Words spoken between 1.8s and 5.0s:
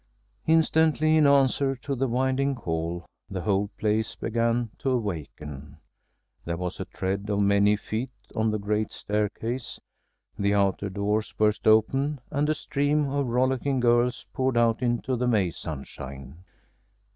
the winding call, the whole place began to